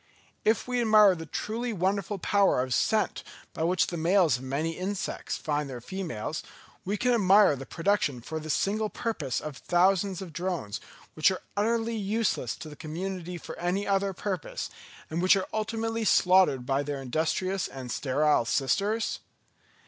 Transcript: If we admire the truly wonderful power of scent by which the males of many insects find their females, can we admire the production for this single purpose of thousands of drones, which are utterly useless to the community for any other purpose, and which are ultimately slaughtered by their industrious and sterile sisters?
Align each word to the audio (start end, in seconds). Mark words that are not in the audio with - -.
If 0.43 0.67
we 0.67 0.81
admire 0.81 1.13
the 1.13 1.27
truly 1.27 1.71
wonderful 1.73 2.17
power 2.17 2.63
of 2.63 2.73
scent 2.73 3.23
by 3.53 3.61
which 3.61 3.85
the 3.85 3.97
males 3.97 4.37
of 4.37 4.43
many 4.43 4.71
insects 4.71 5.37
find 5.37 5.69
their 5.69 5.79
females, 5.79 6.41
can 6.41 6.51
we 7.07 7.13
admire 7.13 7.55
the 7.55 7.67
production 7.67 8.19
for 8.19 8.39
this 8.39 8.55
single 8.55 8.89
purpose 8.89 9.39
of 9.39 9.57
thousands 9.57 10.19
of 10.19 10.33
drones, 10.33 10.81
which 11.13 11.29
are 11.29 11.43
utterly 11.55 11.95
useless 11.95 12.55
to 12.55 12.67
the 12.67 12.75
community 12.75 13.37
for 13.37 13.55
any 13.59 13.85
other 13.87 14.11
purpose, 14.11 14.71
and 15.11 15.21
which 15.21 15.35
are 15.35 15.45
ultimately 15.53 16.03
slaughtered 16.03 16.65
by 16.65 16.81
their 16.81 16.99
industrious 16.99 17.67
and 17.67 17.91
sterile 17.91 18.43
sisters? 18.45 19.19